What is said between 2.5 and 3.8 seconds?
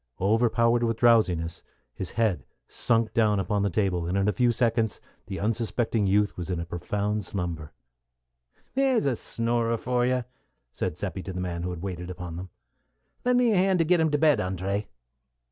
sunk down upon the